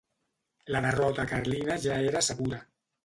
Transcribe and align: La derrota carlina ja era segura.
La 0.75 0.81
derrota 0.85 1.25
carlina 1.33 1.77
ja 1.85 1.99
era 2.07 2.25
segura. 2.29 2.63